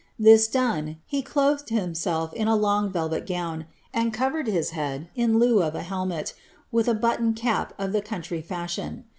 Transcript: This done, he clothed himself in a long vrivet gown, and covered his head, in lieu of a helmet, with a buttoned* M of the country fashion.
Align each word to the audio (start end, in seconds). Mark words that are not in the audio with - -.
This 0.17 0.47
done, 0.47 0.97
he 1.05 1.21
clothed 1.21 1.69
himself 1.69 2.33
in 2.33 2.47
a 2.47 2.55
long 2.55 2.91
vrivet 2.91 3.27
gown, 3.27 3.67
and 3.93 4.11
covered 4.11 4.47
his 4.47 4.71
head, 4.71 5.09
in 5.13 5.37
lieu 5.37 5.61
of 5.61 5.75
a 5.75 5.83
helmet, 5.83 6.33
with 6.71 6.87
a 6.87 6.95
buttoned* 6.95 7.39
M 7.45 7.67
of 7.77 7.91
the 7.91 8.01
country 8.01 8.41
fashion. 8.41 9.03